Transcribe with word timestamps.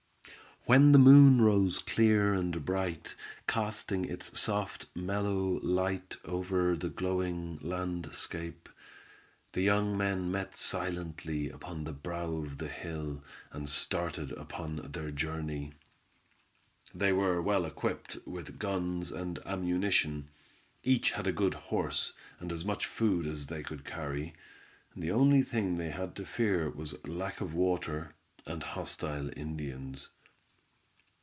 When 0.65 0.91
the 0.91 0.99
moon 0.99 1.41
rose 1.41 1.79
clear 1.79 2.35
and 2.35 2.63
bright, 2.63 3.15
casting 3.47 4.05
its 4.05 4.39
soft, 4.39 4.85
mellow 4.93 5.59
light 5.63 6.17
over 6.23 6.75
the 6.77 6.87
glowing 6.87 7.57
landscape, 7.63 8.69
the 9.53 9.61
young 9.61 9.97
men 9.97 10.29
met 10.31 10.55
silently 10.55 11.49
upon 11.49 11.83
the 11.83 11.91
brow 11.91 12.33
of 12.37 12.59
the 12.59 12.67
hill, 12.67 13.23
and 13.51 13.67
started 13.67 14.33
upon 14.33 14.75
their 14.91 15.09
journey. 15.09 15.73
They 16.93 17.11
were 17.11 17.41
well 17.41 17.65
equipped 17.65 18.19
with 18.27 18.59
guns 18.59 19.11
and 19.11 19.39
ammunition. 19.47 20.29
Each 20.83 21.09
had 21.13 21.25
a 21.25 21.31
good 21.33 21.55
horse, 21.55 22.13
and 22.39 22.51
as 22.51 22.63
much 22.63 22.85
food 22.85 23.25
as 23.25 23.47
they 23.47 23.63
could 23.63 23.83
carry; 23.83 24.35
the 24.95 25.09
only 25.11 25.41
thing 25.41 25.77
they 25.77 25.89
had 25.89 26.15
to 26.17 26.25
fear 26.25 26.69
was 26.69 27.03
lack 27.07 27.41
of 27.41 27.55
water 27.55 28.13
and 28.45 28.61
hostile 28.61 29.31
Indians. 29.35 30.09